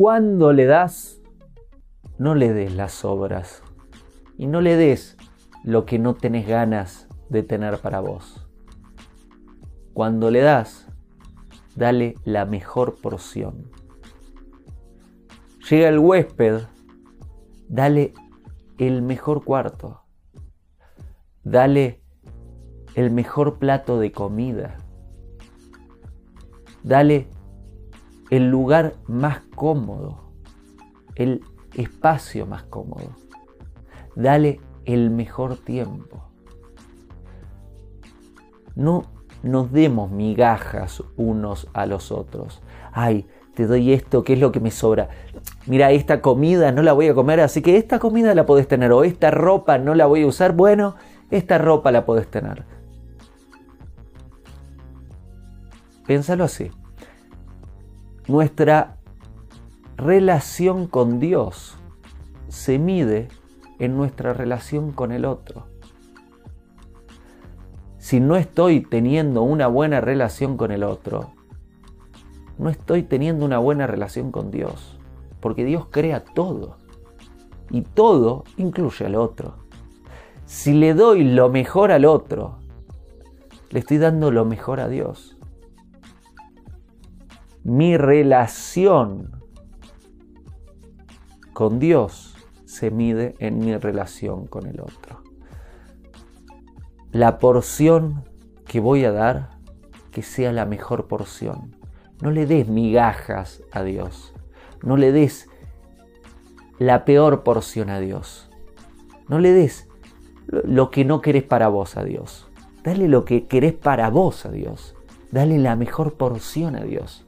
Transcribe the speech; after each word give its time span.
cuando 0.00 0.54
le 0.54 0.64
das, 0.64 1.20
no 2.16 2.34
le 2.34 2.54
des 2.54 2.72
las 2.72 3.04
obras 3.04 3.62
y 4.38 4.46
no 4.46 4.62
le 4.62 4.74
des 4.74 5.18
lo 5.62 5.84
que 5.84 5.98
no 5.98 6.14
tenés 6.14 6.48
ganas 6.48 7.06
de 7.28 7.42
tener 7.42 7.82
para 7.82 8.00
vos. 8.00 8.48
Cuando 9.92 10.30
le 10.30 10.40
das, 10.40 10.86
dale 11.76 12.14
la 12.24 12.46
mejor 12.46 12.96
porción. 13.02 13.70
Llega 15.68 15.90
el 15.90 15.98
huésped, 15.98 16.62
dale 17.68 18.14
el 18.78 19.02
mejor 19.02 19.44
cuarto. 19.44 20.00
Dale 21.44 22.02
el 22.94 23.10
mejor 23.10 23.58
plato 23.58 23.98
de 23.98 24.12
comida. 24.12 24.78
Dale 26.82 27.28
el 28.30 28.48
lugar 28.48 28.94
más 29.06 29.40
cómodo, 29.54 30.20
el 31.16 31.44
espacio 31.74 32.46
más 32.46 32.62
cómodo. 32.62 33.10
Dale 34.14 34.60
el 34.84 35.10
mejor 35.10 35.56
tiempo. 35.56 36.24
No 38.74 39.02
nos 39.42 39.72
demos 39.72 40.10
migajas 40.10 41.02
unos 41.16 41.68
a 41.72 41.86
los 41.86 42.12
otros. 42.12 42.62
Ay, 42.92 43.26
te 43.54 43.66
doy 43.66 43.92
esto, 43.92 44.22
¿qué 44.22 44.34
es 44.34 44.40
lo 44.40 44.52
que 44.52 44.60
me 44.60 44.70
sobra? 44.70 45.08
Mira, 45.66 45.90
esta 45.90 46.22
comida 46.22 46.72
no 46.72 46.82
la 46.82 46.92
voy 46.92 47.08
a 47.08 47.14
comer, 47.14 47.40
así 47.40 47.62
que 47.62 47.76
esta 47.76 47.98
comida 47.98 48.34
la 48.34 48.46
podés 48.46 48.68
tener. 48.68 48.92
O 48.92 49.02
esta 49.02 49.30
ropa 49.30 49.78
no 49.78 49.94
la 49.94 50.06
voy 50.06 50.22
a 50.22 50.26
usar, 50.26 50.54
bueno, 50.54 50.94
esta 51.30 51.58
ropa 51.58 51.90
la 51.90 52.06
podés 52.06 52.28
tener. 52.28 52.64
Piénsalo 56.06 56.44
así. 56.44 56.70
Nuestra 58.30 58.98
relación 59.96 60.86
con 60.86 61.18
Dios 61.18 61.76
se 62.46 62.78
mide 62.78 63.26
en 63.80 63.96
nuestra 63.96 64.32
relación 64.32 64.92
con 64.92 65.10
el 65.10 65.24
otro. 65.24 65.66
Si 67.98 68.20
no 68.20 68.36
estoy 68.36 68.82
teniendo 68.82 69.42
una 69.42 69.66
buena 69.66 70.00
relación 70.00 70.56
con 70.56 70.70
el 70.70 70.84
otro, 70.84 71.32
no 72.56 72.70
estoy 72.70 73.02
teniendo 73.02 73.44
una 73.44 73.58
buena 73.58 73.88
relación 73.88 74.30
con 74.30 74.52
Dios, 74.52 74.96
porque 75.40 75.64
Dios 75.64 75.88
crea 75.90 76.24
todo 76.24 76.76
y 77.68 77.82
todo 77.82 78.44
incluye 78.56 79.06
al 79.06 79.16
otro. 79.16 79.54
Si 80.46 80.72
le 80.72 80.94
doy 80.94 81.24
lo 81.24 81.48
mejor 81.48 81.90
al 81.90 82.04
otro, 82.04 82.58
le 83.70 83.80
estoy 83.80 83.98
dando 83.98 84.30
lo 84.30 84.44
mejor 84.44 84.78
a 84.78 84.86
Dios. 84.86 85.36
Mi 87.70 87.96
relación 87.96 89.40
con 91.52 91.78
Dios 91.78 92.34
se 92.64 92.90
mide 92.90 93.36
en 93.38 93.58
mi 93.58 93.76
relación 93.76 94.46
con 94.46 94.66
el 94.66 94.80
otro 94.80 95.20
la 97.12 97.38
porción 97.38 98.24
que 98.66 98.80
voy 98.80 99.04
a 99.04 99.12
dar, 99.12 99.50
que 100.12 100.22
sea 100.22 100.52
la 100.52 100.64
mejor 100.64 101.08
porción. 101.08 101.76
No 102.20 102.30
le 102.30 102.46
des 102.46 102.68
migajas 102.68 103.62
a 103.72 103.82
Dios. 103.82 104.32
No 104.82 104.96
le 104.96 105.12
des 105.12 105.48
la 106.78 107.04
peor 107.04 107.42
porción 107.42 107.90
a 107.90 107.98
Dios. 107.98 108.48
No 109.28 109.38
le 109.38 109.52
des 109.52 109.88
lo 110.46 110.90
que 110.90 111.04
no 111.04 111.20
querés 111.20 111.42
para 111.42 111.68
vos 111.68 111.96
a 111.96 112.04
Dios. 112.04 112.48
Dale 112.82 113.08
lo 113.08 113.24
que 113.24 113.46
querés 113.46 113.74
para 113.74 114.08
vos 114.10 114.46
a 114.46 114.50
Dios. 114.50 114.94
Dale 115.30 115.58
la 115.58 115.76
mejor 115.76 116.14
porción 116.14 116.76
a 116.76 116.84
Dios. 116.84 117.26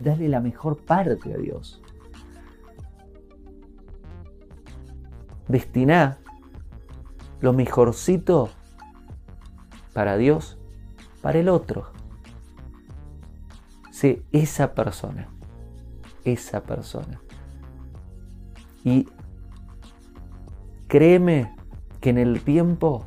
Dale 0.00 0.28
la 0.28 0.40
mejor 0.40 0.78
parte 0.78 1.34
a 1.34 1.36
Dios. 1.36 1.82
Destina 5.46 6.18
lo 7.40 7.52
mejorcito 7.52 8.50
para 9.92 10.16
Dios, 10.16 10.58
para 11.20 11.38
el 11.38 11.48
otro. 11.48 11.92
Sé 13.90 14.22
esa 14.32 14.74
persona, 14.74 15.28
esa 16.24 16.62
persona. 16.62 17.20
Y 18.84 19.08
créeme 20.88 21.54
que 22.00 22.10
en 22.10 22.18
el 22.18 22.42
tiempo 22.42 23.04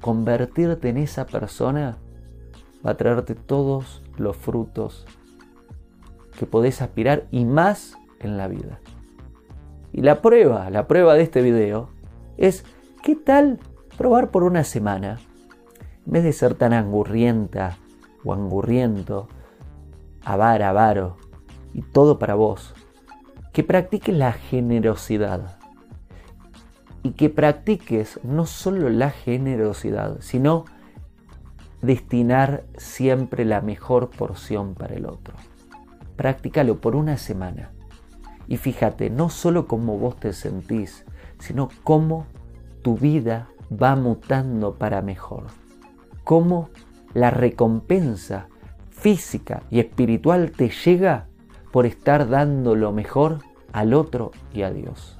convertirte 0.00 0.88
en 0.88 0.96
esa 0.96 1.26
persona 1.26 1.98
va 2.86 2.92
a 2.92 2.96
traerte 2.96 3.34
todos 3.34 4.02
los 4.16 4.36
frutos 4.36 5.06
que 6.40 6.46
podés 6.46 6.80
aspirar 6.80 7.26
y 7.30 7.44
más 7.44 7.98
en 8.18 8.38
la 8.38 8.48
vida. 8.48 8.80
Y 9.92 10.00
la 10.00 10.22
prueba, 10.22 10.70
la 10.70 10.88
prueba 10.88 11.12
de 11.12 11.20
este 11.22 11.42
video 11.42 11.90
es, 12.38 12.64
¿qué 13.02 13.14
tal 13.14 13.58
probar 13.98 14.30
por 14.30 14.44
una 14.44 14.64
semana 14.64 15.18
en 16.06 16.12
vez 16.14 16.24
de 16.24 16.32
ser 16.32 16.54
tan 16.54 16.72
angurrienta 16.72 17.76
o 18.24 18.32
angurriento, 18.32 19.28
avara, 20.24 20.70
avaro, 20.70 21.18
y 21.74 21.82
todo 21.82 22.18
para 22.18 22.36
vos, 22.36 22.72
que 23.52 23.62
practiques 23.62 24.16
la 24.16 24.32
generosidad. 24.32 25.58
Y 27.02 27.10
que 27.10 27.28
practiques 27.28 28.18
no 28.22 28.46
solo 28.46 28.88
la 28.88 29.10
generosidad, 29.10 30.22
sino 30.22 30.64
destinar 31.82 32.64
siempre 32.78 33.44
la 33.44 33.60
mejor 33.60 34.08
porción 34.08 34.74
para 34.74 34.94
el 34.94 35.04
otro. 35.04 35.34
Practícalo 36.20 36.82
por 36.82 36.96
una 36.96 37.16
semana. 37.16 37.70
Y 38.46 38.58
fíjate, 38.58 39.08
no 39.08 39.30
solo 39.30 39.66
cómo 39.66 39.96
vos 39.96 40.20
te 40.20 40.34
sentís, 40.34 41.06
sino 41.38 41.70
cómo 41.82 42.26
tu 42.82 42.98
vida 42.98 43.48
va 43.70 43.96
mutando 43.96 44.74
para 44.74 45.00
mejor 45.00 45.46
cómo 46.24 46.70
la 47.14 47.30
recompensa 47.30 48.48
física 48.90 49.62
y 49.70 49.80
espiritual 49.80 50.52
te 50.52 50.68
llega 50.68 51.26
por 51.72 51.86
estar 51.86 52.28
dando 52.28 52.76
lo 52.76 52.92
mejor 52.92 53.38
al 53.72 53.94
otro 53.94 54.32
y 54.52 54.62
a 54.62 54.70
Dios. 54.70 55.19